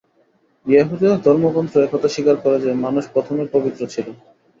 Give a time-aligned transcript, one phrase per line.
[0.65, 4.07] য়াহুদীদের ধর্মগ্রন্থ এ-কথা স্বীকার করে যে, মানুষ প্রথমে পবিত্র ছিল।